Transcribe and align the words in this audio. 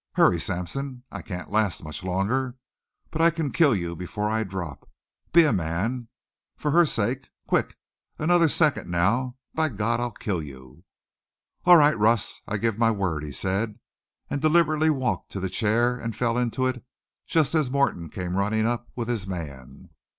Hurry, 0.13 0.39
Sampson! 0.39 1.03
I 1.11 1.21
can't 1.21 1.51
last 1.51 1.83
much 1.83 2.03
longer. 2.03 2.57
But 3.11 3.21
I 3.21 3.29
can 3.29 3.51
kill 3.51 3.75
you 3.75 3.95
before 3.95 4.27
I 4.29 4.43
drop. 4.43 4.89
Be 5.31 5.43
a 5.43 5.53
man! 5.53 6.07
For 6.57 6.71
her 6.71 6.87
sake! 6.87 7.29
Quick! 7.45 7.77
Another 8.17 8.49
second 8.49 8.89
now 8.89 9.37
By 9.53 9.69
God, 9.69 9.99
I'll 9.99 10.09
kill 10.09 10.41
you!" 10.41 10.85
"All 11.65 11.77
right, 11.77 11.95
Russ! 11.95 12.41
I 12.47 12.57
give 12.57 12.79
my 12.79 12.89
word," 12.89 13.23
he 13.23 13.31
said, 13.31 13.77
and 14.27 14.41
deliberately 14.41 14.89
walked 14.89 15.31
to 15.33 15.39
the 15.39 15.51
chair 15.51 15.99
and 15.99 16.15
fell 16.15 16.35
into 16.35 16.65
it, 16.65 16.83
just 17.27 17.53
as 17.53 17.69
Morton 17.69 18.09
came 18.09 18.35
running 18.37 18.65
up 18.65 18.89
with 18.95 19.07
his 19.07 19.27
man. 19.27 19.91